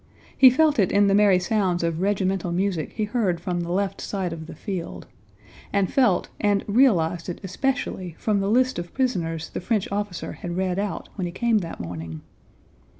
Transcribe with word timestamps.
He 0.35 0.49
felt 0.49 0.79
it 0.79 0.91
in 0.91 1.05
the 1.05 1.13
merry 1.13 1.37
sounds 1.37 1.83
of 1.83 2.01
regimental 2.01 2.51
music 2.51 2.93
he 2.93 3.03
heard 3.03 3.39
from 3.39 3.59
the 3.59 3.71
left 3.71 4.01
side 4.01 4.33
of 4.33 4.47
the 4.47 4.55
field, 4.55 5.05
and 5.71 5.93
felt 5.93 6.27
and 6.39 6.63
realized 6.67 7.29
it 7.29 7.39
especially 7.43 8.15
from 8.17 8.39
the 8.39 8.49
list 8.49 8.79
of 8.79 8.95
prisoners 8.95 9.51
the 9.51 9.61
French 9.61 9.87
officer 9.91 10.31
had 10.31 10.57
read 10.57 10.79
out 10.79 11.09
when 11.17 11.27
he 11.27 11.31
came 11.31 11.59
that 11.59 11.79
morning. 11.79 12.21